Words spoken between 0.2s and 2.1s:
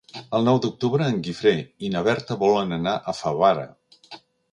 El nou d'octubre en Guifré i na